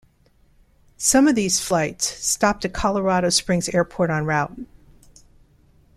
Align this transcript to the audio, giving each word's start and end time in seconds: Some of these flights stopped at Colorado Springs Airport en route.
Some 0.97 1.27
of 1.27 1.35
these 1.35 1.59
flights 1.59 2.07
stopped 2.07 2.65
at 2.65 2.73
Colorado 2.73 3.29
Springs 3.29 3.69
Airport 3.69 4.09
en 4.09 4.25
route. 4.25 4.61